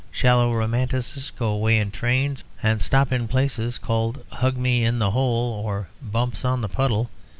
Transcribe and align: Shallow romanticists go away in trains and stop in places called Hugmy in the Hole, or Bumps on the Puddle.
Shallow 0.09 0.51
romanticists 0.51 1.29
go 1.29 1.49
away 1.49 1.77
in 1.77 1.91
trains 1.91 2.43
and 2.63 2.81
stop 2.81 3.11
in 3.11 3.27
places 3.27 3.77
called 3.77 4.25
Hugmy 4.31 4.83
in 4.83 4.97
the 4.97 5.11
Hole, 5.11 5.61
or 5.63 5.89
Bumps 6.01 6.43
on 6.43 6.61
the 6.61 6.67
Puddle. 6.69 7.11